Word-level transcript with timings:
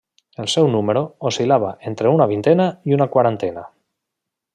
El 0.43 0.47
seu 0.53 0.69
número 0.75 1.03
oscil·lava 1.29 1.69
entre 1.91 2.13
una 2.15 2.27
vintena 2.31 2.67
i 2.93 2.97
una 2.99 3.09
quarantena. 3.17 3.67